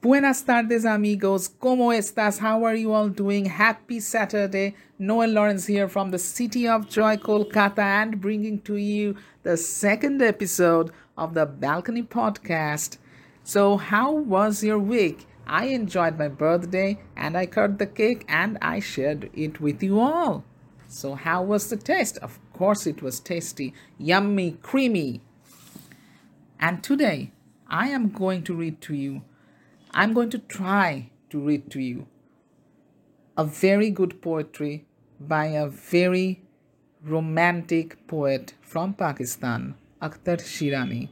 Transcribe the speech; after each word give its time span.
Buenas 0.00 0.44
tardes, 0.44 0.84
amigos. 0.84 1.48
¿Cómo 1.48 1.92
estás? 1.92 2.38
How 2.38 2.64
are 2.64 2.76
you 2.76 2.92
all 2.92 3.08
doing? 3.10 3.46
Happy 3.46 3.98
Saturday. 3.98 4.76
Noel 4.96 5.32
Lawrence 5.32 5.66
here 5.66 5.88
from 5.88 6.12
the 6.12 6.20
City 6.20 6.68
of 6.68 6.88
Joy, 6.88 7.16
Kolkata, 7.16 7.82
and 7.82 8.20
bringing 8.20 8.60
to 8.60 8.76
you 8.76 9.16
the 9.42 9.56
second 9.56 10.22
episode 10.22 10.92
of 11.16 11.34
the 11.34 11.44
Balcony 11.44 12.04
Podcast. 12.04 12.98
So, 13.42 13.76
how 13.76 14.12
was 14.12 14.62
your 14.62 14.78
week? 14.78 15.26
I 15.48 15.64
enjoyed 15.64 16.16
my 16.16 16.28
birthday 16.28 17.00
and 17.16 17.36
I 17.36 17.46
cut 17.46 17.80
the 17.80 17.86
cake 17.86 18.24
and 18.28 18.56
I 18.62 18.78
shared 18.78 19.28
it 19.34 19.60
with 19.60 19.82
you 19.82 19.98
all. 19.98 20.44
So, 20.86 21.16
how 21.16 21.42
was 21.42 21.70
the 21.70 21.76
taste? 21.76 22.18
Of 22.18 22.38
course, 22.52 22.86
it 22.86 23.02
was 23.02 23.18
tasty, 23.18 23.74
yummy, 23.98 24.58
creamy. 24.62 25.22
And 26.60 26.84
today, 26.84 27.32
I 27.66 27.88
am 27.88 28.10
going 28.10 28.44
to 28.44 28.54
read 28.54 28.80
to 28.82 28.94
you 28.94 29.22
I'm 29.94 30.12
going 30.12 30.30
to 30.30 30.38
try 30.38 31.10
to 31.30 31.40
read 31.40 31.70
to 31.70 31.80
you 31.80 32.06
a 33.36 33.44
very 33.44 33.90
good 33.90 34.20
poetry 34.20 34.84
by 35.20 35.46
a 35.46 35.66
very 35.66 36.42
romantic 37.02 38.06
poet 38.06 38.52
from 38.62 38.92
Pakistan, 38.94 39.74
Akhtar 40.02 40.36
Shirani 40.36 41.08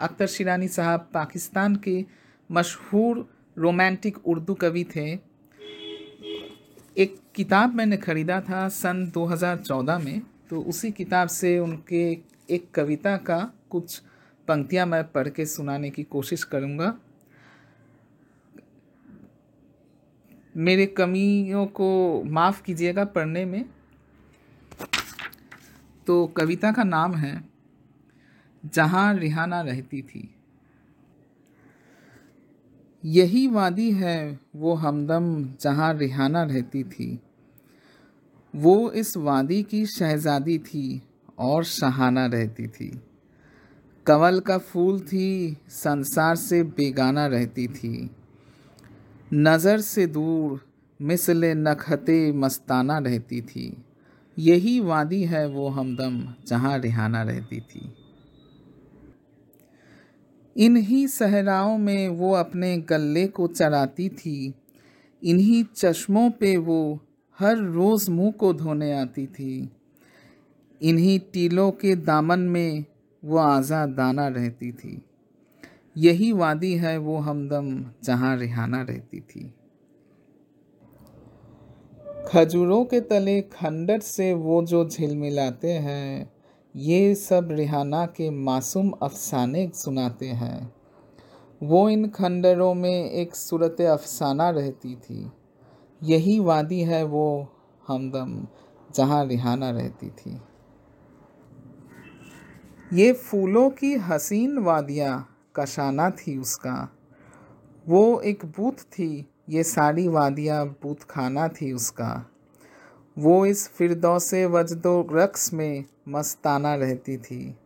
Akhtar 0.00 0.26
Shirani 0.26 0.68
साहब 0.68 1.08
पाकिस्तान 1.14 1.76
के 1.76 2.04
मशहूर 2.50 3.26
romantic 3.58 4.18
Urdu 4.28 4.54
कवि 4.54 4.84
थे। 4.96 5.08
एक 7.02 7.18
किताब 7.34 7.74
मैंने 7.74 7.96
ख़रीदा 7.96 8.40
था 8.40 8.68
सन 8.68 9.10
2014 9.16 9.98
में 10.04 10.20
तो 10.50 10.62
उसी 10.62 10.90
किताब 10.92 11.28
से 11.28 11.58
उनके 11.58 12.06
एक 12.50 12.70
कविता 12.74 13.16
का 13.16 13.40
कुछ 13.70 13.98
पंक्तियाँ 14.48 14.86
मैं 14.86 15.04
पढ़ 15.12 15.28
के 15.28 15.46
सुनाने 15.46 15.90
की 15.90 16.02
कोशिश 16.04 16.44
करूँगा। 16.44 16.98
मेरे 20.58 20.86
कमियों 20.86 21.66
को 21.66 22.22
माफ़ 22.24 22.62
कीजिएगा 22.62 23.04
पढ़ने 23.04 23.44
में। 23.44 23.64
तो 26.06 26.26
कविता 26.26 26.72
का 26.72 26.84
नाम 26.84 27.14
है, 27.14 27.48
जहाँ 28.66 29.14
रिहाना 29.14 29.60
रहती 29.60 30.02
थी। 30.02 30.34
यही 33.04 33.46
वादी 33.46 33.92
है 33.92 34.40
वो 34.56 34.74
हमदम 34.74 35.44
जहाँ 35.60 35.94
रिहाना 35.94 36.42
रहती 36.42 36.84
थी। 36.84 37.20
वो 38.56 38.90
इस 38.90 39.16
वादी 39.16 39.62
की 39.62 39.86
शहजादी 39.86 40.58
थी 40.58 41.02
और 41.38 41.64
शहाना 41.64 42.26
रहती 42.26 42.66
थी। 42.66 43.00
कवल 44.06 44.40
का 44.40 44.58
फूल 44.58 45.00
थी, 45.00 45.56
संसार 45.68 46.36
से 46.36 46.62
बेगाना 46.62 47.26
रहती 47.26 47.68
थी। 47.68 48.10
नज़र 49.34 49.80
से 49.80 50.06
दूर 50.06 50.60
मिसल 51.02 51.44
नखते 51.44 52.32
मस्ताना 52.32 52.98
रहती 52.98 53.40
थी। 53.40 53.84
यही 54.38 54.80
वादी 54.80 55.22
है 55.22 55.48
वो 55.48 55.68
हमदम 55.68 56.34
जहाँ 56.46 56.78
रिहाना 56.78 57.22
रहती 57.22 57.60
थी। 57.60 57.94
इन्हीं 60.56 61.06
सहराओं 61.06 61.78
में 61.78 62.08
वो 62.08 62.32
अपने 62.34 62.78
गले 62.78 63.26
को 63.26 63.46
चराती 63.46 64.08
थी। 64.08 64.54
इन्हीं 65.24 65.64
चश्मों 65.76 66.30
पे 66.30 66.56
वो 66.56 67.00
हर 67.38 67.56
रोज़ 67.56 68.10
मुँह 68.10 68.32
को 68.32 68.52
धोने 68.52 68.92
आती 68.92 69.26
थी। 69.26 69.70
इन्हीं 70.82 71.18
टीलों 71.18 71.70
के 71.70 71.96
दामन 71.96 72.38
में 72.38 72.84
वो 73.24 73.36
आज़ाद 73.36 73.88
दाना 73.88 74.28
रहती 74.28 74.72
थी। 74.72 75.02
यही 75.98 76.32
वादी 76.32 76.74
है, 76.74 76.98
वो 76.98 77.16
हमदम 77.16 77.90
जहाँ 78.04 78.36
रिहाना 78.36 78.82
रहती 78.82 79.20
थी। 79.20 79.54
खजूरों 82.28 82.84
के 82.84 83.00
तले 83.00 83.40
खंडर 83.40 84.00
से 84.00 84.34
वो 84.34 84.62
जो 84.62 84.88
झिलमिलाते 84.88 85.72
हैं, 85.72 86.32
ये 86.76 87.14
सब 87.14 87.48
रिहाना 87.50 88.06
के 88.06 88.30
मासूम 88.30 88.90
अफसाने 88.90 89.70
सुनाते 89.74 90.26
हैं। 90.26 90.74
वो 91.62 91.88
इन 91.88 92.08
खंडरों 92.08 92.74
में 92.74 93.10
एक 93.10 93.34
सूरत 93.34 93.80
अफसाना 93.80 94.50
रहती 94.50 94.96
थी। 94.96 95.32
यही 96.02 96.38
वादी 96.38 96.80
है, 96.80 97.04
वो 97.04 97.52
हमदम 97.88 98.46
जहाँ 98.94 99.26
रिहाना 99.26 99.70
रहती 99.70 100.10
थी। 100.10 100.40
ये 102.92 103.12
फूलों 103.12 103.70
की 103.70 103.94
हसीन 103.94 104.58
वादियाँ 104.58 105.34
कशाना 105.56 106.10
थी 106.10 106.38
उसका। 106.38 106.92
वो 107.88 108.20
एक 108.20 108.44
बूथ 108.44 108.72
थी, 108.72 109.28
ये 109.48 109.62
सारी 109.62 110.08
वादियाँ 110.08 110.66
बूथ 110.66 111.06
खाना 111.10 111.48
थी 111.48 111.72
उसका। 111.72 112.30
वो 113.18 113.46
इस 113.46 113.68
फिरदौस 113.68 114.34
वजदो 114.34 115.08
रक्स 115.12 115.54
में 115.54 115.84
मस्ताना 116.08 116.74
रहती 116.74 117.16
थी। 117.16 117.56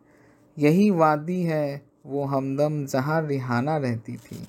यही 0.59 0.89
वादी 0.89 1.43
है, 1.43 1.81
वो 2.05 2.25
हमदम 2.25 2.85
जहाँ 2.85 3.27
रिहाना 3.27 3.77
रहती 3.77 4.17
थी। 4.17 4.47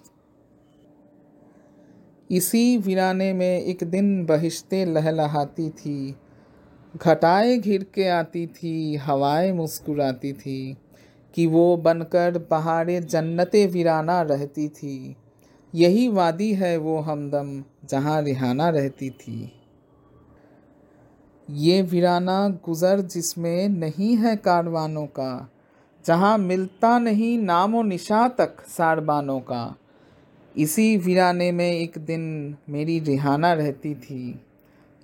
इसी 2.30 2.78
वीराने 2.78 3.32
में 3.32 3.60
एक 3.60 3.84
दिन 3.84 4.26
बहिश्ते 4.26 4.84
लहलहाती 4.84 5.70
थी। 5.70 6.16
घटाए 6.96 7.58
घिर 7.58 7.86
के 7.94 8.08
आती 8.08 8.46
थी, 8.46 8.96
हवाएँ 8.96 9.52
मुस्कुराती 9.52 10.32
थी। 10.32 10.76
कि 11.34 11.46
वो 11.46 11.76
बनकर 11.76 12.38
पहाड़े 12.38 13.00
जन्नत 13.00 13.50
वीराना 13.54 14.22
रहती 14.22 14.68
थी। 14.68 15.16
यही 15.74 16.08
वादी 16.08 16.52
है 16.54 16.76
वो 16.76 16.98
हमदम, 17.00 17.62
जहाँ 17.90 18.22
रिहाना 18.22 18.68
रहती 18.68 19.10
थी। 19.10 19.52
ये 21.50 21.82
वीराना 21.82 22.48
गुज़र 22.48 23.00
जिसमें 23.00 23.68
नहीं 23.68 24.16
है 24.16 24.36
कारवानों 24.36 25.06
का, 25.06 25.48
जहाँ 26.04 26.38
मिलता 26.38 26.98
नहीं 26.98 27.38
नामो 27.38 27.82
निशा 27.82 28.28
तक 28.28 28.56
सारबानों 28.68 29.40
का। 29.40 29.76
इसी 30.56 30.96
वीराने 30.96 31.52
में 31.52 31.70
एक 31.72 31.98
दिन 31.98 32.56
मेरी 32.68 32.98
रिहाना 33.00 33.52
रहती 33.52 33.94
थी। 33.94 34.40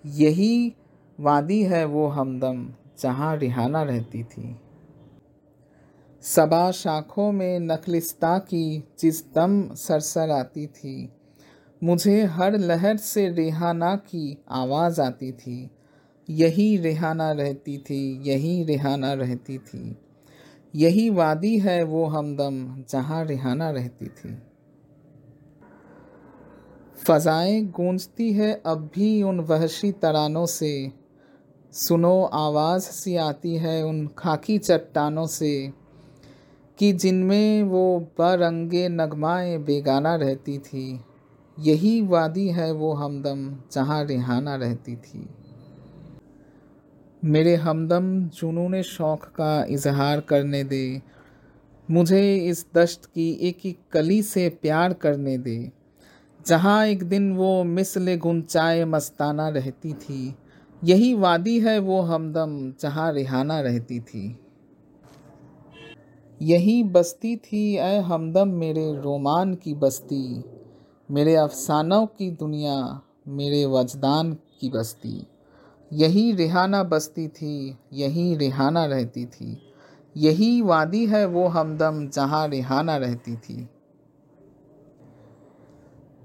यही 0.06 0.72
वादी 1.20 1.62
है 1.62 1.84
वो 1.84 2.06
हमदम, 2.06 2.68
जहाँ 3.00 3.36
रिहाना 3.36 3.82
रहती 3.82 4.24
थी। 4.24 4.56
सबा 6.24 6.70
शाखों 6.70 7.32
में 7.32 7.60
नखलिस्ता 7.60 8.38
की 8.38 8.84
जिस 8.98 9.32
दम 9.34 9.74
सरसर 9.74 10.30
आती 10.30 10.66
थी। 10.66 11.12
मुझे 11.84 12.24
हर 12.24 12.58
लहर 12.58 12.96
से 12.96 13.28
रेहाना 13.28 13.96
की 13.96 14.38
आवाज़ 14.50 15.00
आती 15.00 15.32
थी। 15.32 15.70
यही 16.30 16.76
रेहाना 16.76 17.32
रहती 17.32 17.78
थी, 17.78 18.22
यही 18.22 18.64
रेहाना 18.64 19.12
रहती 19.12 19.58
थी। 19.58 19.96
यही 20.76 21.10
वादी 21.10 21.58
है 21.58 21.82
वो 21.82 22.06
हमदम 22.06 22.84
जहाँ 22.90 23.24
रिहाना 23.24 23.70
रहती 23.70 24.06
थी। 24.06 24.42
फ़ज़ाएँ 27.06 27.62
गूंजती 27.62 28.32
है 28.32 28.62
अब 28.66 28.90
भी 28.94 29.22
उन 29.22 29.40
वहशी 29.40 29.92
तरानों 29.92 30.46
से। 30.46 30.92
सुनो 31.72 32.22
आवाज़ 32.24 32.82
सी 32.82 33.16
आती 33.16 33.56
है 33.56 33.82
उन 33.82 34.06
खाकी 34.18 34.58
चट्टानों 34.58 35.26
से। 35.26 35.79
कि 36.80 36.92
जिनमें 36.92 37.62
वो 37.62 38.00
बरंगे 38.18 38.88
नगमाए 38.88 39.58
बेगाना 39.58 40.14
रहती 40.14 40.58
थी, 40.58 41.00
यही 41.60 42.00
वादी 42.02 42.48
है 42.48 42.72
वो 42.72 42.92
हमदम 42.92 43.58
जहाँ 43.72 44.04
रिहाना 44.04 44.56
रहती 44.56 44.96
थी। 44.96 45.28
मेरे 47.24 47.54
हमदम 47.54 48.24
जुनून 48.24 48.82
शौक़ 48.82 49.24
का 49.24 49.64
इजहार 49.64 50.20
करने 50.20 50.64
दे, 50.64 51.02
मुझे 51.90 52.36
इस 52.36 52.66
दश्त 52.74 53.04
की 53.04 53.30
एक 53.32 53.66
एक 53.66 53.78
कली 53.92 54.22
से 54.22 54.48
प्यार 54.48 54.92
करने 54.92 55.38
दे। 55.38 55.72
जहाँ 56.46 56.86
एक 56.86 57.02
दिन 57.04 57.32
वो 57.32 57.64
मिसल 57.64 58.14
गुंचाए 58.14 58.84
मस्ताना 58.84 59.48
रहती 59.48 59.92
थी, 59.92 60.34
यही 60.84 61.14
वादी 61.14 61.60
है 61.60 61.78
वो 61.78 62.00
हमदम 62.00 62.72
जहाँ 62.80 63.12
रिहाना 63.12 63.60
रहती 63.60 64.00
थी। 64.00 64.40
यही 66.42 66.82
बस्ती 66.82 67.36
थी 67.36 67.76
ए 67.76 67.98
हमदम 67.98 68.48
मेरे 68.48 68.94
रोमान 68.94 69.54
की 69.54 69.74
बस्ती। 69.74 70.44
मेरे 71.10 71.36
अफसानों 71.36 72.06
की 72.06 72.30
दुनिया, 72.30 73.02
मेरे 73.28 73.66
वजदान 73.66 74.32
की 74.32 74.70
बस्ती। 74.70 75.26
यही 75.92 76.32
रिहाना 76.32 76.82
बस्ती 76.84 77.28
थी, 77.28 77.78
यही 77.92 78.36
रिहाना 78.36 78.86
रहती 78.86 79.26
थी। 79.26 79.62
यही 80.16 80.62
वादी 80.62 81.06
है 81.06 81.26
वो 81.26 81.46
हमदम 81.46 82.08
जहाँ 82.08 82.48
रिहाना 82.48 82.96
रहती 82.96 83.36
थी। 83.36 83.68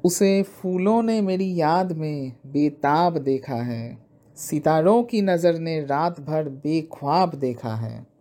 उसे 0.06 0.44
फूलों 0.44 1.04
ने 1.04 1.22
मेरी 1.22 1.62
याद 1.62 1.92
में 1.92 2.32
बेताब 2.46 3.18
देखा 3.18 3.56
है। 3.56 3.98
सितारों 4.36 5.04
की 5.04 5.22
नज़र 5.22 5.60
ने 5.60 5.86
रात 5.86 6.20
भर 6.22 6.50
बेख्वाब 6.50 7.36
देखा 7.36 7.76
है। 7.76 8.15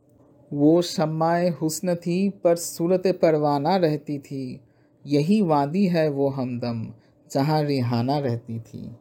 वो 0.54 0.82
शम्माए 0.82 1.48
हुस्न 1.48 1.94
थी, 1.94 2.30
पर 2.30 2.56
सूरत 2.56 3.02
परवाना 3.06 3.76
रहती 3.76 4.18
थी। 4.18 4.60
यही 5.06 5.42
वादी 5.42 5.86
है 5.86 6.08
वो 6.08 6.28
हमदम, 6.28 6.86
जहाँ 7.32 7.62
रिहाना 7.62 8.18
रहती 8.18 8.58
थी। 8.60 8.96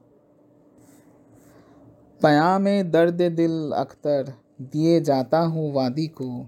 पयाम 2.21 2.65
दर्द 2.65 3.21
दिल 3.21 3.71
अख्तर, 3.75 4.33
दिए 4.61 5.01
जाता 5.01 5.39
हूँ 5.39 5.73
वादी 5.73 6.07
को। 6.07 6.47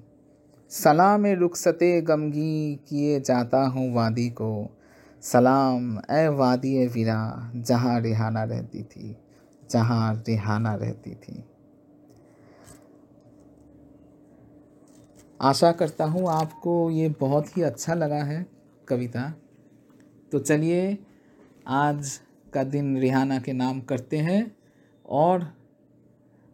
सलाम 0.69 1.25
रुखसत 1.25 1.79
गमगी, 1.83 2.75
किए 2.75 3.19
जाता 3.19 3.65
हूँ 3.67 3.93
वादी 3.93 4.29
को। 4.29 4.69
सलाम 5.21 5.99
ए 6.11 6.27
वादी 6.27 6.87
विरा 6.87 7.51
जहाँ 7.55 8.01
रिहाना 8.01 8.43
रहती 8.43 8.83
थी, 8.83 9.15
जहाँ 9.71 10.23
रिहाना 10.27 10.75
रहती 10.75 11.15
थी। 11.15 11.43
आशा 15.39 15.71
करता 15.71 16.05
हूँ 16.05 16.27
आपको 16.29 16.89
ये 16.91 17.09
बहुत 17.19 17.57
ही 17.57 17.61
अच्छा 17.61 17.93
लगा 17.93 18.23
है 18.23 18.45
कविता। 18.87 19.33
तो 20.31 20.39
चलिए, 20.39 20.97
आज 21.67 22.19
का 22.53 22.63
दिन 22.63 22.97
रिहाना 22.97 23.39
के 23.39 23.53
नाम 23.53 23.79
करते 23.81 24.17
हैं 24.17 24.55
और 25.05 25.47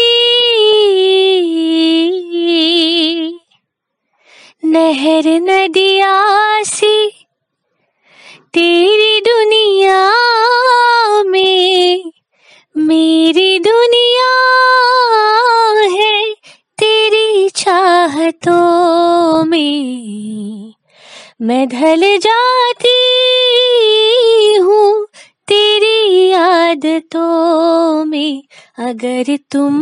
अगर 28.93 29.39
तुम 29.51 29.75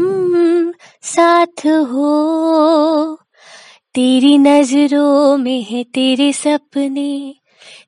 साथ 1.03 1.67
हो, 1.67 3.19
तेरी 3.95 4.39
नज़रों 4.39 5.37
में 5.37 5.63
है 5.63 5.85
तेरे 5.85 6.33
सपने, 6.33 7.35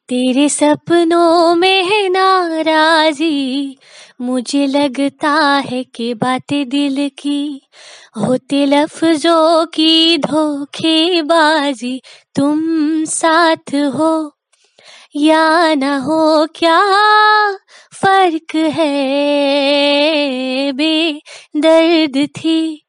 तेरे 0.08 0.48
सपनों 0.48 1.54
में 1.54 1.84
है 1.84 2.08
नाराजी। 2.08 3.78
मुझे 4.20 4.66
लगता 4.66 5.62
है 5.70 5.84
कि 5.84 6.14
बातें 6.14 6.68
दिल 6.68 7.10
की 7.18 7.62
होते 8.16 8.66
लफ्जों 8.66 9.66
की 9.66 10.18
धोखेबाजी। 10.18 12.02
तुम 12.34 12.60
साथ 13.04 13.74
हो 13.74 14.36
या 15.16 15.74
ना 15.74 15.96
हो, 15.96 16.46
क्या 16.46 16.78
फ़र्क 18.02 18.54
है 18.54 18.96
बे 20.72 21.22
दर्द 21.56 22.28
थी। 22.36 22.86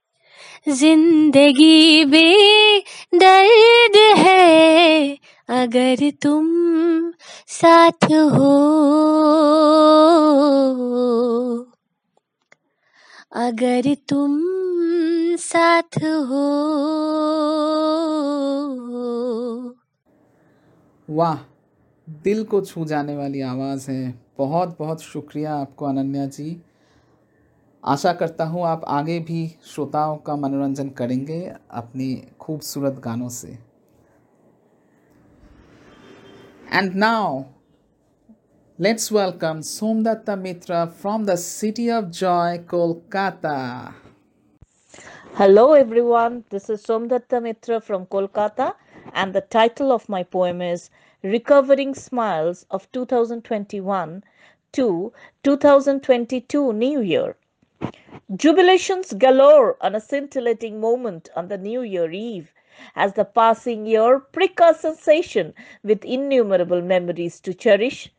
ज़िंदगी 0.70 2.06
बे 2.06 2.30
दर्द 3.16 3.98
है, 4.18 5.18
अगर 5.50 6.12
तुम 6.22 6.48
साथ 7.48 8.06
हो। 8.14 8.52
अगर 13.36 13.94
तुम 14.10 14.40
साथ 15.38 15.98
हो। 16.04 16.44
वाह। 21.10 21.53
दिल 22.24 22.44
को 22.44 22.62
छू 22.62 22.86
जाने 22.86 23.16
वाली 23.16 23.42
आवाज़ 23.44 23.90
है। 23.92 24.14
बहुत 24.38 24.76
बहुत 24.80 25.02
शुक्रिया 25.02 25.56
आपको, 25.56 25.86
अनन्या 25.86 26.26
जी। 26.28 26.62
आशा 27.84 28.14
करता 28.14 28.46
हूँ 28.46 28.66
आप 28.66 28.84
आगे 28.90 29.20
भी 29.22 29.48
श्रोताओं 29.66 30.16
का 30.18 30.36
मनोरंजन 30.36 30.90
करेंगे 31.00 31.42
अपने 31.72 32.06
खूबसूरत 32.42 33.02
गानों 33.04 33.30
से। 33.30 33.58
And 36.74 36.96
now 36.96 37.44
let's 38.80 39.12
welcome 39.14 39.60
Somdatta 39.64 40.36
Mitra 40.38 40.86
from 41.02 41.26
the 41.26 41.36
city 41.38 41.90
of 41.92 42.06
joy 42.22 42.58
Kolkata 42.70 43.58
hello 45.40 45.76
everyone 45.76 46.40
this 46.52 46.70
is 46.70 46.80
Somdatta 46.82 47.40
Mitra 47.40 47.80
from 47.80 48.04
Kolkata 48.06 48.74
and 49.16 49.34
the 49.34 49.42
title 49.52 49.92
of 49.92 50.06
my 50.10 50.24
poem 50.32 50.62
is 50.64 50.90
Recovering 51.26 51.96
Smiles 51.96 52.66
of 52.70 52.92
2021 52.92 54.26
to 54.74 55.14
2022 55.44 56.74
New 56.74 57.00
Year. 57.00 57.38
Jubilations 58.30 59.18
galore 59.18 59.78
on 59.80 59.96
a 59.96 60.02
scintillating 60.02 60.82
moment 60.82 61.30
on 61.34 61.48
the 61.48 61.58
New 61.58 61.82
Year 61.82 62.12
Eve 62.12 62.54
as 62.94 63.14
the 63.14 63.24
passing 63.24 63.86
year 63.86 64.20
prick 64.20 64.60
sensation 64.78 65.54
with 65.82 66.04
innumerable 66.04 66.82
memories 66.82 67.40
to 67.40 67.54
cherish. 67.54 68.12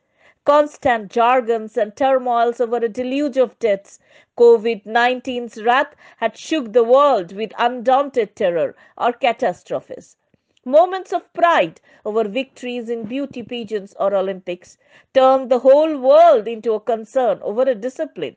Constant 0.46 1.12
jargons 1.12 1.76
and 1.76 1.94
turmoils 1.96 2.58
over 2.58 2.78
a 2.78 2.88
deluge 2.88 3.36
of 3.36 3.58
deaths, 3.58 3.98
COVID 4.38 4.86
19's 4.86 5.62
wrath 5.62 5.94
had 6.16 6.38
shook 6.38 6.72
the 6.72 6.84
world 6.84 7.32
with 7.36 7.52
undaunted 7.58 8.34
terror 8.34 8.74
or 8.96 9.12
catastrophes. 9.12 10.16
Moments 10.64 11.12
of 11.12 11.32
pride 11.32 11.80
over 12.04 12.24
victories 12.24 12.88
in 12.88 13.04
beauty 13.04 13.44
pageants 13.44 13.94
or 14.00 14.12
Olympics 14.12 14.76
turned 15.12 15.48
the 15.48 15.60
whole 15.60 15.96
world 15.96 16.48
into 16.48 16.72
a 16.72 16.80
concern 16.80 17.38
over 17.42 17.62
a 17.62 17.74
discipline 17.76 18.34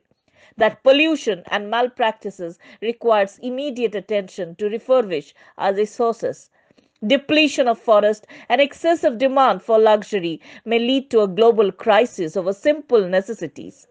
that 0.56 0.84
pollution 0.84 1.42
and 1.50 1.68
malpractices 1.68 2.60
requires 2.80 3.40
immediate 3.40 3.96
attention 3.96 4.54
to 4.54 4.70
refurbish 4.70 5.32
as 5.56 5.76
resources. 5.76 6.50
Depletion 7.04 7.66
of 7.66 7.80
forest 7.80 8.24
and 8.48 8.60
excessive 8.60 9.18
demand 9.18 9.60
for 9.60 9.76
luxury 9.78 10.40
may 10.64 10.78
lead 10.78 11.10
to 11.10 11.22
a 11.22 11.28
global 11.28 11.72
crisis 11.72 12.36
over 12.36 12.52
simple 12.52 13.08
necessities. 13.08 13.87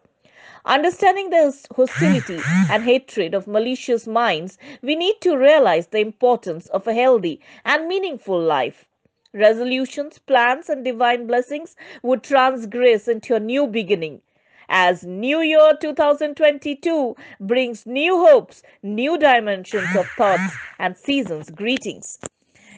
Understanding 0.68 1.30
the 1.30 1.58
hostility 1.74 2.42
and 2.70 2.84
hatred 2.84 3.34
of 3.34 3.48
malicious 3.48 4.06
minds, 4.06 4.58
we 4.82 4.96
need 4.96 5.22
to 5.22 5.38
realize 5.38 5.88
the 5.88 6.00
importance 6.00 6.68
of 6.68 6.86
a 6.86 6.94
healthy 6.94 7.40
and 7.64 7.88
meaningful 7.88 8.38
life. 8.38 8.86
Resolutions, 9.34 10.20
plans, 10.20 10.68
and 10.68 10.84
divine 10.84 11.26
blessings 11.26 11.78
would 12.04 12.22
transgress 12.22 13.08
into 13.08 13.34
a 13.34 13.40
new 13.40 13.66
beginning, 13.66 14.22
as 14.68 15.06
New 15.06 15.40
Year 15.40 15.72
2022 15.80 17.16
brings 17.40 17.86
new 17.86 18.18
hopes, 18.28 18.62
new 18.84 19.18
dimensions 19.18 19.96
of 19.96 20.06
thoughts, 20.18 20.54
and 20.80 20.98
seasons 20.98 21.50
greetings. 21.50 22.20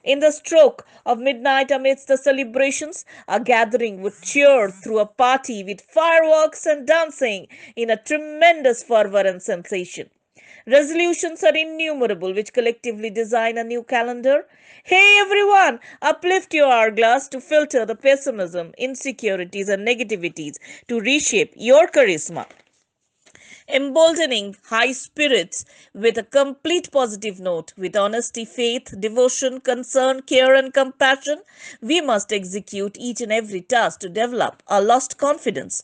In 0.03 0.19
the 0.19 0.31
stroke 0.31 0.85
of 1.05 1.19
midnight, 1.19 1.71
amidst 1.71 2.07
the 2.07 2.17
celebrations, 2.17 3.05
a 3.27 3.39
gathering 3.39 4.01
would 4.01 4.21
cheer 4.21 4.69
through 4.69 4.99
a 4.99 5.05
party 5.05 5.63
with 5.63 5.81
fireworks 5.81 6.65
and 6.65 6.87
dancing 6.87 7.47
in 7.75 7.89
a 7.89 7.97
tremendous 7.97 8.83
fervor 8.83 9.19
and 9.19 9.41
sensation. 9.41 10.09
Resolutions 10.67 11.43
are 11.43 11.55
innumerable 11.55 12.33
which 12.33 12.53
collectively 12.53 13.09
design 13.09 13.57
a 13.57 13.63
new 13.63 13.83
calendar. 13.83 14.45
Hey 14.83 15.17
everyone, 15.19 15.79
uplift 16.01 16.53
your 16.53 16.71
hourglass 16.71 17.27
to 17.29 17.41
filter 17.41 17.85
the 17.85 17.95
pessimism, 17.95 18.73
insecurities, 18.77 19.69
and 19.69 19.87
negativities 19.87 20.57
to 20.87 20.99
reshape 20.99 21.53
your 21.55 21.87
charisma 21.87 22.45
emboldening 23.69 24.55
high 24.65 24.91
spirits 24.91 25.63
with 25.93 26.17
a 26.17 26.23
complete 26.23 26.91
positive 26.91 27.39
note 27.39 27.73
with 27.77 27.95
honesty, 27.95 28.43
faith, 28.43 28.99
devotion, 28.99 29.61
concern, 29.61 30.21
care, 30.23 30.55
and 30.55 30.73
compassion. 30.73 31.43
We 31.81 32.01
must 32.01 32.33
execute 32.33 32.97
each 32.97 33.21
and 33.21 33.31
every 33.31 33.61
task 33.61 33.99
to 34.01 34.09
develop 34.09 34.63
our 34.67 34.81
lost 34.81 35.17
confidence. 35.17 35.83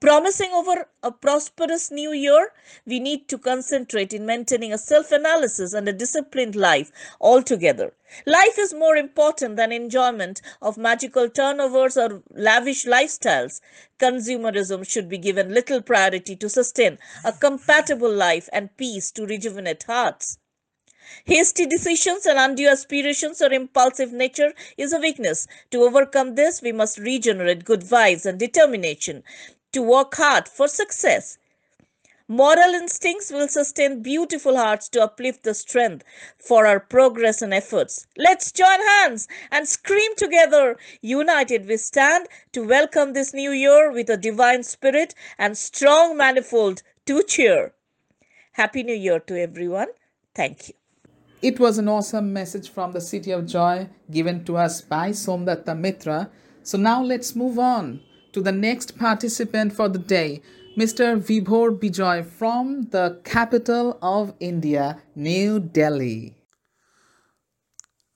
Promising 0.00 0.52
over 0.52 0.86
a 1.02 1.10
prosperous 1.10 1.90
new 1.90 2.12
year, 2.12 2.52
we 2.86 3.00
need 3.00 3.26
to 3.26 3.36
concentrate 3.36 4.12
in 4.12 4.24
maintaining 4.24 4.72
a 4.72 4.78
self 4.78 5.10
analysis 5.10 5.72
and 5.72 5.88
a 5.88 5.92
disciplined 5.92 6.54
life 6.54 6.92
altogether. 7.20 7.92
Life 8.24 8.60
is 8.60 8.72
more 8.72 8.96
important 8.96 9.56
than 9.56 9.72
enjoyment 9.72 10.40
of 10.62 10.78
magical 10.78 11.28
turnovers 11.28 11.96
or 11.96 12.22
lavish 12.30 12.84
lifestyles. 12.84 13.60
Consumerism 13.98 14.88
should 14.88 15.08
be 15.08 15.18
given 15.18 15.52
little 15.52 15.82
priority 15.82 16.36
to 16.36 16.48
sustain 16.48 16.98
a 17.24 17.32
compatible 17.32 18.12
life 18.12 18.48
and 18.52 18.76
peace 18.76 19.10
to 19.10 19.26
rejuvenate 19.26 19.82
hearts. 19.82 20.38
Hasty 21.24 21.66
decisions 21.66 22.26
and 22.26 22.38
undue 22.38 22.68
aspirations 22.68 23.40
or 23.40 23.50
impulsive 23.52 24.12
nature 24.12 24.52
is 24.76 24.92
a 24.92 24.98
weakness. 25.00 25.48
To 25.70 25.82
overcome 25.82 26.34
this, 26.34 26.62
we 26.62 26.70
must 26.70 26.98
regenerate 26.98 27.64
good 27.64 27.80
vibes 27.80 28.26
and 28.26 28.38
determination 28.38 29.24
to 29.72 29.82
work 29.82 30.14
hard 30.14 30.48
for 30.48 30.68
success. 30.68 31.38
Moral 32.30 32.74
instincts 32.74 33.32
will 33.32 33.48
sustain 33.48 34.02
beautiful 34.02 34.54
hearts 34.54 34.90
to 34.90 35.02
uplift 35.02 35.44
the 35.44 35.54
strength 35.54 36.04
for 36.36 36.66
our 36.66 36.78
progress 36.78 37.40
and 37.40 37.54
efforts. 37.54 38.06
Let's 38.18 38.52
join 38.52 38.80
hands 39.00 39.28
and 39.50 39.66
scream 39.66 40.14
together. 40.14 40.76
United 41.00 41.66
we 41.66 41.78
stand 41.78 42.26
to 42.52 42.66
welcome 42.66 43.14
this 43.14 43.32
new 43.32 43.50
year 43.50 43.90
with 43.90 44.10
a 44.10 44.18
divine 44.18 44.62
spirit 44.62 45.14
and 45.38 45.56
strong 45.56 46.18
manifold 46.18 46.82
to 47.06 47.22
cheer. 47.22 47.72
Happy 48.52 48.82
New 48.82 48.94
Year 48.94 49.20
to 49.20 49.40
everyone. 49.40 49.88
Thank 50.34 50.68
you. 50.68 50.74
It 51.40 51.58
was 51.58 51.78
an 51.78 51.88
awesome 51.88 52.30
message 52.32 52.68
from 52.68 52.92
the 52.92 53.00
City 53.00 53.30
of 53.30 53.46
Joy 53.46 53.88
given 54.10 54.44
to 54.44 54.58
us 54.58 54.82
by 54.82 55.10
Somdatta 55.10 55.78
Mitra. 55.78 56.30
So 56.62 56.76
now 56.76 57.02
let's 57.02 57.34
move 57.34 57.58
on 57.58 58.00
to 58.34 58.42
the 58.42 58.52
next 58.52 58.96
participant 58.98 59.72
for 59.72 59.88
the 59.88 59.98
day, 59.98 60.42
Mr. 60.76 61.06
Vibhor 61.20 61.78
Bijoy 61.78 62.24
from 62.24 62.84
the 62.90 63.20
capital 63.24 63.98
of 64.02 64.34
India, 64.40 64.86
New 65.16 65.60
Delhi. 65.60 66.34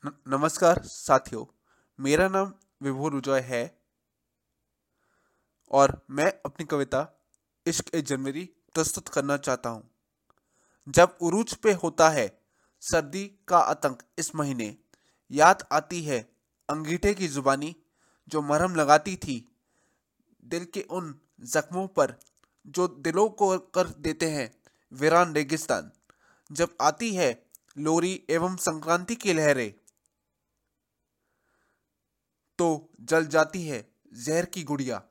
न- 0.05 0.13
नमस्कार 0.29 0.81
साथियों 0.85 1.45
मेरा 1.99 2.29
नाम 2.29 2.53
विभोर 2.83 3.15
विजय 3.15 3.41
है 3.49 3.63
और 5.71 6.01
मैं 6.11 6.27
अपनी 6.47 6.65
कविता 6.71 7.03
इश्क 7.67 7.95
ए 7.95 8.01
जनवरी 8.11 8.45
प्रस्तुत 8.75 9.09
करना 9.17 9.37
चाहता 9.47 9.71
हूँ 9.71 9.83
जब 10.87 11.17
उरूज 11.23 11.55
पे 11.65 11.73
होता 11.83 12.09
है 12.11 12.27
सर्दी 12.83 13.25
का 13.49 13.59
आतंक 13.75 14.03
इस 14.19 14.35
महीने 14.37 14.75
याद 15.31 15.63
आती 15.73 16.03
है 16.05 16.19
अंगीठे 16.69 17.15
की 17.15 17.29
जुबानी 17.37 17.75
जो 18.29 18.43
मरहम 18.51 18.75
लगाती 18.77 19.17
थी 19.27 19.37
दिल 20.45 20.65
के 20.65 20.81
उन 20.91 21.15
जख्मों 21.41 21.87
पर 21.89 22.15
जो 22.67 22.87
दिलों 22.89 23.29
को 23.29 23.57
कर 23.59 23.89
देते 23.89 24.31
हैं, 24.31 24.51
वीरान 24.93 25.35
रेगिस्तान। 25.35 25.91
जब 26.51 26.77
आती 26.81 27.15
है 27.15 27.31
लोरी 27.77 28.13
एवं 28.31 28.57
संक्रांति 28.57 29.15
की 29.15 29.33
लहरें 29.33 29.73
तो 32.59 32.89
जल 33.01 33.27
जाती 33.27 33.67
है 33.67 33.85
जहर 34.15 34.45
की 34.45 34.63
गुड़िया। 34.63 35.03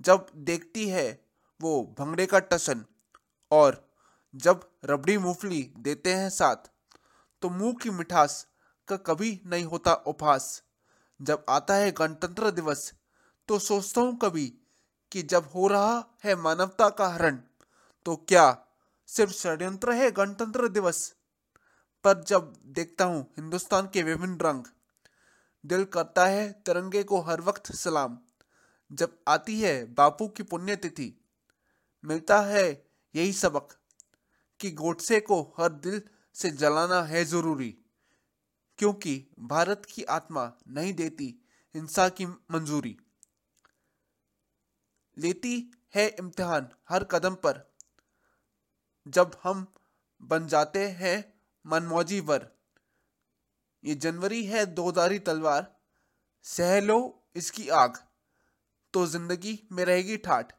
जब 0.00 0.26
देखती 0.36 0.88
है 0.88 1.08
वो 1.60 1.82
भंगड़े 1.98 2.26
का 2.26 2.38
टसन 2.38 2.84
और 3.50 3.86
जब 4.34 4.60
रबड़ी 4.84 5.18
मूंगफली 5.18 5.62
देते 5.78 6.14
हैं 6.14 6.28
साथ 6.30 6.70
तो 7.42 7.50
मुँह 7.50 7.74
की 7.82 7.90
मिठास 7.90 8.46
का 8.88 8.96
कभी 8.96 9.40
नहीं 9.46 9.64
होता 9.64 9.94
उपहास। 10.06 10.62
जब 11.20 11.44
आता 11.48 11.74
है 11.74 11.90
गणतंत्र 11.92 12.50
दिवस 12.50 12.92
तो 13.48 13.58
सोचता 13.58 14.00
हूँ 14.00 14.16
कभी 14.18 14.46
कि 15.12 15.22
जब 15.22 15.48
हो 15.54 15.66
रहा 15.68 15.92
है 16.24 16.34
मानवता 16.36 16.88
का 16.88 17.06
हरण 17.08 17.38
तो 18.06 18.16
क्या 18.28 18.46
सिर्फ़ 19.08 19.32
षड्यंत्र 19.32 19.92
है 19.92 20.10
गणतंत्र 20.10 20.68
दिवस? 20.68 20.98
पर 22.04 22.22
जब 22.22 22.52
देखता 22.66 23.04
हूँ 23.04 23.22
हिंदुस्तान 23.38 23.88
के 23.92 24.02
विभिन्न 24.02 24.38
रंग, 24.42 24.64
दिल 25.64 25.84
करता 25.84 26.26
है 26.26 26.50
तिरंगे 26.66 27.02
को 27.02 27.20
हर 27.20 27.40
वक्त 27.40 27.72
सलाम। 27.74 28.18
जब 28.90 29.16
आती 29.28 29.58
है 29.60 29.74
बापू 29.94 30.28
की 30.28 30.42
पुण्यतिथि, 30.42 31.12
मिलता 32.04 32.40
है 32.42 32.66
यही 33.14 33.32
सबक 33.32 33.76
कि 34.60 34.70
गोडसे 34.74 35.20
को 35.20 35.42
हर 35.58 35.72
दिल 35.80 36.00
से 36.36 36.50
जलाना 36.52 37.02
है 37.02 37.24
ज़रूरी, 37.24 37.74
क्योंकि 38.78 39.22
भारत 39.40 39.86
की 39.90 40.02
आत्मा 40.10 40.50
नहीं 40.68 40.94
देती 40.94 41.34
हिंसा 41.74 42.08
की 42.10 42.26
मंजूरी। 42.26 42.96
लेती 45.18 45.54
है 45.94 46.06
इम्तिहान 46.18 46.68
हर 46.88 47.04
कदम 47.10 47.34
पर। 47.36 47.64
जब 49.06 49.36
हम 49.44 49.66
बन 50.20 50.46
जाते 50.48 50.86
हैं 50.96 51.16
मनमौजी 51.64 52.20
वर। 52.22 52.46
ये 53.84 53.94
जनवरी 53.96 54.44
है 54.46 54.64
दोधारी 54.74 55.18
तलवार। 55.20 55.66
सह 56.44 56.80
लो 56.80 56.98
इसकी 57.36 57.68
आग 57.76 57.98
तो 58.94 59.06
ज़िंदगी 59.06 59.58
में 59.72 59.84
रहेगी 59.84 60.16
ठाठ 60.18 60.52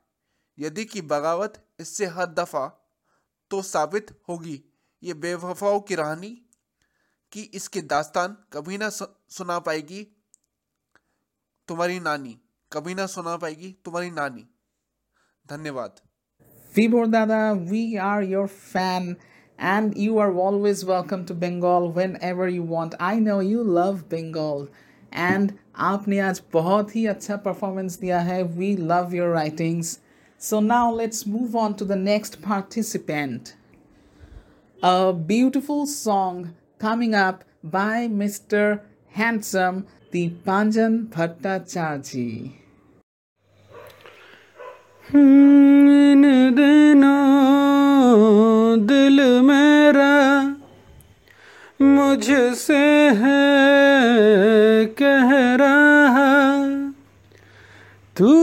यदि 0.57 0.85
की 0.85 1.01
बगावत 1.03 1.63
इससे 1.79 2.05
हर 2.07 2.25
दफ़ा 2.33 2.67
तो 3.51 3.61
साबित 3.63 4.11
होगी 4.29 4.61
ये 5.03 5.13
बेवफाओं 5.15 5.79
की 5.81 5.95
कहानी 5.95 6.29
कि 7.31 7.41
इसके 7.53 7.81
दास्तान 7.83 8.35
कभी 8.53 8.77
ना 8.77 8.89
सुना 8.89 9.57
पाएगी 9.59 10.03
तुम्हारी 11.67 11.99
नानी। 11.99 12.37
कभी 12.71 12.93
ना 12.95 13.05
सुना 13.11 13.35
पाएगी 13.41 13.75
तुम्हारी 13.85 14.11
नानी 14.11 14.45
धन्यवाद 15.51 15.95
Vibhor 16.73 17.05
Dada, 17.13 17.55
we 17.69 17.97
are 18.07 18.21
your 18.21 18.47
fan 18.47 19.17
and 19.57 19.97
you 19.97 20.19
are 20.19 20.31
always 20.43 20.83
welcome 20.89 21.23
to 21.29 21.33
Bengal 21.33 21.87
whenever 21.91 22.47
you 22.47 22.61
want. 22.73 22.93
I 22.99 23.15
know 23.19 23.39
you 23.39 23.63
love 23.77 24.03
Bengal 24.11 24.67
and 25.11 25.53
आपने 25.87 26.19
आज 26.27 26.41
बहुत 26.53 26.95
ही 26.95 27.05
अच्छा 27.15 27.37
परफॉर्मेंस 27.47 27.99
दिया 27.99 28.19
है 28.29 28.41
We 28.59 28.69
love 28.91 29.17
your 29.19 29.31
writings. 29.31 29.95
So 30.49 30.59
now 30.67 30.85
let's 31.01 31.25
move 31.37 31.55
on 31.63 31.75
to 31.81 31.89
the 31.93 31.99
next 32.03 32.39
participant. 32.43 33.55
A 34.83 35.11
beautiful 35.33 35.87
song 35.87 36.53
coming 36.87 37.15
up 37.15 37.43
by 37.63 38.07
Mr. 38.21 38.81
Handsome 39.21 39.85
Deepanjan 40.13 41.07
Bhattacharjee. 41.17 42.58
इन 45.15 46.21
दिनों 46.55 47.15
दिल 48.85 49.41
मेरा 49.41 50.41
मुझसे 51.81 53.09
है, 53.09 54.85
कह 54.85 55.29
रहा 55.55 56.29
तू 58.17 58.33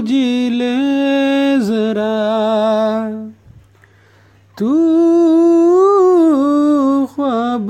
जी 0.00 0.50
ले 0.50 0.76
जरा। 1.60 2.14
तू 4.58 4.72
ख्वाब 7.06 7.68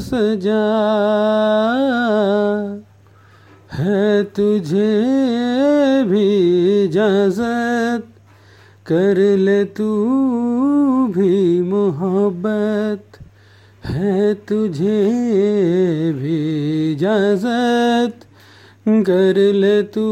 सजा। 0.00 1.23
है 3.74 4.22
तुझे 4.24 4.92
भी 6.04 6.26
इजाज़त, 6.84 8.04
कर 8.86 9.18
ले 9.38 9.64
तू 9.64 9.88
भी 11.06 11.62
मोहब्बत। 11.62 13.18
है 13.84 14.34
तुझे 14.48 15.02
भी 16.12 16.38
इजाज़त, 16.92 18.14
कर 18.88 19.40
ले 19.54 19.82
तू 19.82 20.06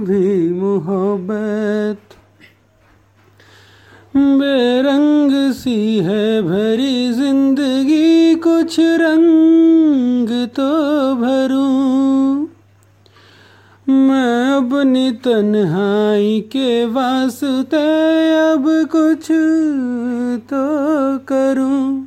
भी 0.00 0.52
मोहब्बत। 0.52 2.16
बेरंग 4.16 5.52
सी 5.52 5.78
है 5.98 6.42
भरी 6.42 7.12
ज़िंदगी, 7.12 8.34
कुछ 8.34 8.76
रंग 9.00 10.28
तो 10.56 10.70
भरूं। 11.16 11.99
अपनी 14.60 15.10
तन्हाई 15.10 16.40
के 16.40 16.84
वास्ते 16.84 17.76
अब 18.52 18.64
कुछ 18.92 19.26
तो 20.50 20.64
करूँ। 21.18 22.06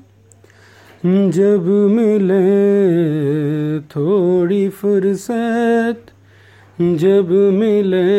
जब 1.32 1.66
मिले 1.92 2.44
थोड़ी 3.80 4.70
फुर्सत, 4.70 6.06
जब 6.82 7.30
मिले 7.54 8.14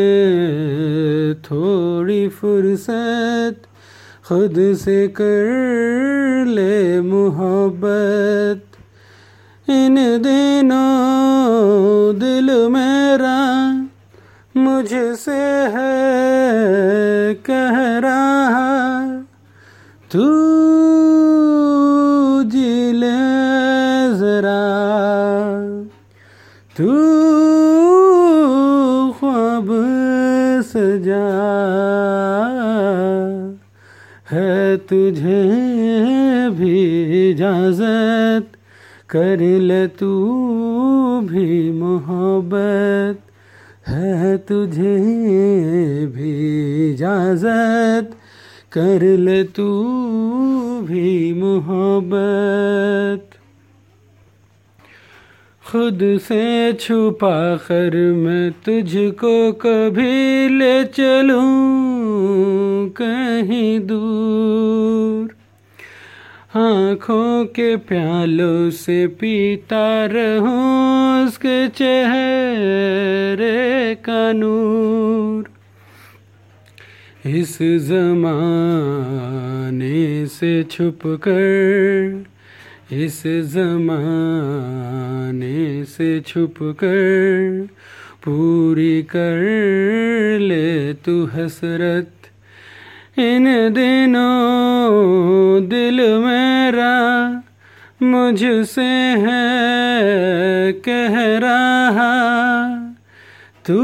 थोड़ी 1.35 2.29
फुर्सत, 2.29 3.57
खुद 4.29 4.55
से 4.75 5.09
कर 5.09 6.45
ले 6.47 7.01
मोहब्बत। 7.01 8.65
इन 9.71 9.95
दिनों 10.23 10.95
दिल 12.19 12.69
मेरा 12.69 13.54
मुझसे 14.75 15.43
है 15.73 15.91
कह 17.47 17.77
रहा, 18.05 18.71
तू 20.11 20.25
जी 22.53 22.73
ले 22.93 23.21
जरा, 24.19 24.63
तू 26.77 26.91
ख्वाब 29.19 29.71
सजा 30.67 31.29
है, 34.33 34.77
तुझे 34.91 35.43
भी 36.59 36.75
इजाज़त 37.31 38.59
कर 39.11 39.47
ले 39.63 39.87
तू 40.01 40.15
भी 41.31 41.49
मोहब्बत। 41.73 43.24
है 43.89 44.37
तुझे 44.39 44.97
भी 46.07 46.33
इजाज़त, 46.91 48.17
कर 48.73 49.03
ले 49.19 49.43
तू 49.45 49.69
भी 50.81 51.33
मोहब्बत। 51.35 53.31
खुद 55.65 55.99
से 56.23 56.73
छुपा 56.73 57.57
कर 57.57 57.97
मैं 58.13 58.51
तुझको 58.65 59.53
कभी 59.53 60.49
ले 60.49 60.85
चलूँ 60.85 61.45
कहीं 62.91 63.81
दूर। 63.81 65.35
आँखों 66.57 67.45
के 67.45 67.77
प्यालों 67.77 68.71
से 68.71 69.07
पीता 69.21 70.07
रहूँ 70.07 71.27
उसके 71.27 71.69
चेहरे 71.69 73.49
का 73.95 74.33
नूर। 74.33 75.49
इस 77.27 77.59
जमाने 77.89 78.87
से 80.27 80.53
छुप 80.65 81.01
कर, 81.05 82.25
इस 82.93 83.23
जमाने 83.55 84.65
से 85.85 86.21
छुप 86.21 86.55
कर, 86.63 87.69
पूरी 88.25 89.03
कर 89.03 89.41
ले 90.41 90.95
तू 90.95 91.15
हसरत 91.27 92.14
इन 93.19 93.45
दिनों 93.73 94.91
दिल 95.69 96.01
मेरा 96.25 96.95
मुझसे 98.03 98.87
है 99.25 100.73
कह 100.89 101.15
रहा, 101.39 102.15
तू 103.67 103.83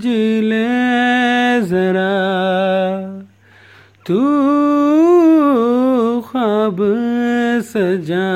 जी 0.00 0.26
जरा, 1.66 2.16
तू 4.06 4.20
ख्वाब 6.20 6.76
सजा 7.70 8.28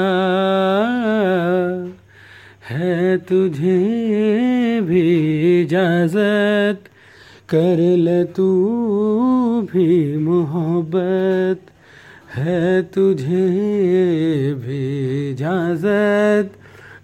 है 2.71 3.17
तुझे 3.19 3.81
भी 4.81 5.03
इजाज़त। 5.61 6.90
कर 7.51 7.79
ले 7.99 8.25
तू 8.25 8.45
भी 9.63 10.17
मोहब्बत, 10.17 11.61
है 12.35 12.83
तुझे 12.83 13.47
भी 14.55 15.31
इजाज़त। 15.31 16.53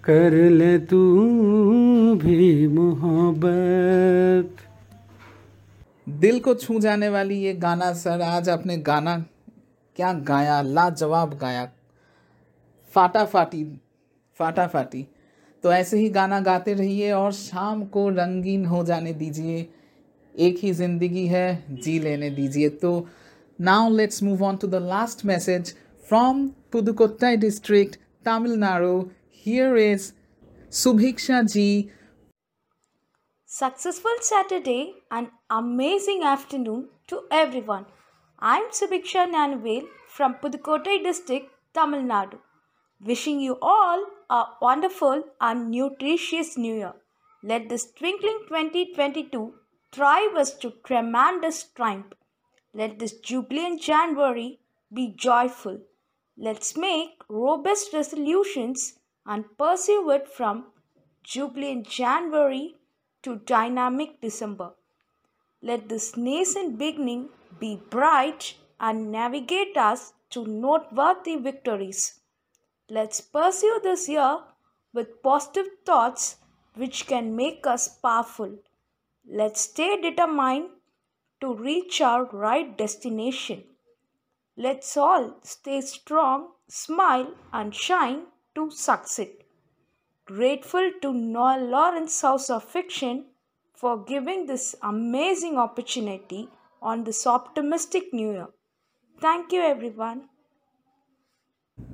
कर 0.03 0.33
ले 0.51 0.77
तू 0.79 1.01
भी 2.15 2.67
मोहब्बत। 2.67 4.55
दिल 6.09 6.39
को 6.39 6.53
छू 6.53 6.79
जाने 6.79 7.09
वाली 7.09 7.35
ये 7.35 7.53
गाना, 7.53 7.93
सर, 7.93 8.21
आज 8.21 8.49
आपने 8.49 8.77
गाना 8.77 9.17
क्या 9.95 10.13
गाया, 10.13 10.61
लाजवाब 10.61 11.37
गाया। 11.41 11.69
फाटा 12.93 13.25
फाटी 13.25 13.63
फाटा 14.39 14.67
फाटी 14.67 15.07
तो 15.63 15.71
ऐसे 15.71 15.97
ही 15.97 16.09
गाना 16.09 16.39
गाते 16.39 16.73
रहिए 16.73 17.11
और 17.11 17.31
शाम 17.31 17.83
को 17.85 18.09
रंगीन 18.09 18.65
हो 18.65 18.83
जाने 18.83 19.13
दीजिए। 19.13 19.67
एक 20.46 20.58
ही 20.62 20.72
ज़िंदगी 20.72 21.26
है 21.26 21.46
जी 21.82 21.98
लेने 22.00 22.30
दीजिए 22.30 22.68
तो 22.82 22.92
now 23.58 23.90
let's 23.96 24.22
move 24.22 24.44
on 24.44 24.56
to 24.56 24.68
the 24.68 24.82
last 24.88 25.24
message 25.26 25.74
from 26.08 26.46
Pudukkottai 26.72 27.36
district 27.46 27.98
Tamil Nadu 28.24 28.98
here 29.46 29.76
is 29.76 30.12
Subhiksha 30.82 31.42
ji 31.56 31.68
Successful 33.48 34.14
Saturday 34.26 34.94
and 35.10 35.28
amazing 35.50 36.22
afternoon 36.22 36.88
to 37.08 37.18
everyone. 37.30 37.84
I'm 38.38 38.70
Subiksha 38.70 39.24
Nanvel 39.30 39.82
from 40.08 40.36
Pudukkottai 40.36 41.02
district, 41.02 41.50
Tamil 41.74 42.00
Nadu. 42.02 42.38
Wishing 43.00 43.40
you 43.40 43.58
all 43.60 44.06
a 44.30 44.44
wonderful 44.62 45.22
and 45.38 45.70
nutritious 45.70 46.56
new 46.56 46.74
year. 46.76 46.94
Let 47.42 47.68
this 47.68 47.84
twinkling 47.92 48.38
2022 48.48 49.52
thrive 49.91 50.35
us 50.35 50.53
to 50.55 50.73
tremendous 50.83 51.63
triumph. 51.63 52.13
Let 52.73 52.99
this 52.99 53.13
jubilant 53.13 53.81
January 53.81 54.59
be 54.93 55.13
joyful. 55.15 55.81
Let's 56.37 56.77
make 56.77 57.23
robust 57.29 57.93
resolutions 57.93 58.99
and 59.25 59.45
pursue 59.57 60.09
it 60.11 60.27
from 60.27 60.65
jubilant 61.23 61.87
January 61.87 62.75
to 63.23 63.37
dynamic 63.37 64.21
December. 64.21 64.71
Let 65.61 65.89
this 65.89 66.15
nascent 66.15 66.77
beginning 66.77 67.29
be 67.59 67.81
bright 67.89 68.55
and 68.79 69.11
navigate 69.11 69.75
us 69.75 70.13
to 70.29 70.45
noteworthy 70.45 71.35
victories. 71.35 72.19
Let's 72.89 73.19
pursue 73.19 73.79
this 73.83 74.07
year 74.07 74.39
with 74.93 75.21
positive 75.23 75.67
thoughts 75.85 76.37
which 76.75 77.07
can 77.07 77.35
make 77.35 77.65
us 77.65 77.87
powerful. 77.87 78.59
Let's 79.29 79.61
stay 79.61 80.01
determined 80.01 80.69
to 81.41 81.53
reach 81.53 82.01
our 82.01 82.25
right 82.25 82.77
destination. 82.77 83.65
Let's 84.55 84.95
all 84.97 85.39
stay 85.43 85.81
strong, 85.81 86.53
smile, 86.67 87.35
and 87.53 87.75
shine 87.75 88.27
to 88.55 88.71
succeed. 88.71 89.43
Grateful 90.25 90.91
to 91.01 91.13
Noel 91.13 91.65
Lawrence 91.67 92.21
House 92.21 92.49
of 92.49 92.63
Fiction 92.63 93.25
for 93.75 94.03
giving 94.03 94.45
this 94.45 94.75
amazing 94.81 95.57
opportunity 95.57 96.49
on 96.81 97.03
this 97.03 97.27
optimistic 97.27 98.13
new 98.13 98.31
year. 98.31 98.47
Thank 99.19 99.51
you, 99.51 99.61
everyone. 99.61 100.29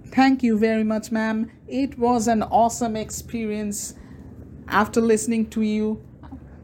Thank 0.07 0.43
you 0.43 0.57
very 0.57 0.83
much, 0.83 1.11
ma'am. 1.11 1.51
It 1.67 1.97
was 1.97 2.27
an 2.27 2.43
awesome 2.43 2.95
experience. 2.95 3.95
After 4.67 5.01
listening 5.01 5.49
to 5.49 5.61
you, 5.61 6.01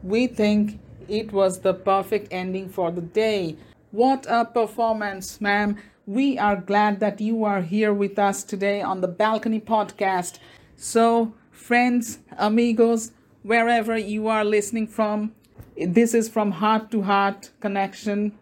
we 0.02 0.26
think 0.26 0.80
it 1.08 1.32
was 1.32 1.60
the 1.60 1.74
perfect 1.74 2.28
ending 2.30 2.68
for 2.68 2.90
the 2.90 3.00
day. 3.00 3.56
What 3.90 4.26
a 4.28 4.44
performance, 4.44 5.40
ma'am. 5.40 5.76
We 6.06 6.38
are 6.38 6.56
glad 6.56 7.00
that 7.00 7.20
you 7.20 7.44
are 7.44 7.60
here 7.60 7.92
with 7.92 8.18
us 8.18 8.42
today 8.42 8.80
on 8.80 9.00
the 9.00 9.08
Balcony 9.08 9.60
Podcast. 9.60 10.38
So, 10.76 11.34
friends, 11.50 12.20
amigos, 12.38 13.12
wherever 13.42 13.96
you 13.96 14.28
are 14.28 14.44
listening 14.44 14.86
from, 14.86 15.32
this 15.76 16.14
is 16.14 16.28
from 16.28 16.52
Heart 16.52 16.90
to 16.92 17.02
Heart 17.02 17.50
Connection. 17.60 18.38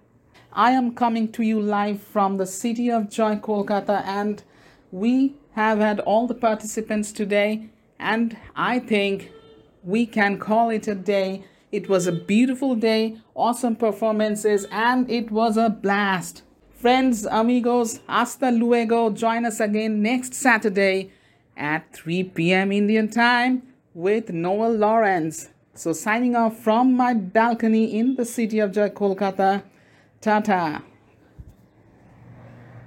I 0.52 0.72
am 0.72 0.94
coming 0.94 1.30
to 1.32 1.42
you 1.42 1.60
live 1.60 2.02
from 2.02 2.36
the 2.36 2.46
city 2.46 2.90
of 2.90 3.10
Joy, 3.10 3.36
Kolkata, 3.36 4.02
and 4.04 4.42
we 4.90 5.34
have 5.52 5.78
had 5.78 6.00
all 6.00 6.26
the 6.26 6.34
participants 6.34 7.12
today, 7.12 7.68
and 7.98 8.36
I 8.56 8.78
think 8.78 9.30
we 9.82 10.06
can 10.06 10.38
call 10.38 10.70
it 10.70 10.88
a 10.88 10.94
day. 10.94 11.44
It 11.70 11.88
was 11.88 12.06
a 12.06 12.12
beautiful 12.12 12.74
day, 12.74 13.18
awesome 13.34 13.76
performances, 13.76 14.66
and 14.70 15.10
it 15.10 15.30
was 15.30 15.56
a 15.56 15.68
blast. 15.68 16.42
Friends, 16.70 17.26
amigos, 17.26 18.00
hasta 18.08 18.50
luego. 18.50 19.10
Join 19.10 19.44
us 19.44 19.60
again 19.60 20.00
next 20.00 20.34
Saturday 20.34 21.10
at 21.56 21.92
3 21.92 22.24
p.m. 22.24 22.72
Indian 22.72 23.08
time 23.08 23.62
with 23.94 24.30
Noel 24.30 24.72
Lawrence. 24.72 25.48
So, 25.74 25.92
signing 25.92 26.36
off 26.36 26.58
from 26.58 26.94
my 26.94 27.14
balcony 27.14 27.98
in 27.98 28.14
the 28.14 28.24
city 28.24 28.58
of 28.60 28.72
Joy, 28.72 28.90
Kolkata. 28.90 29.62
Tata. 30.20 30.82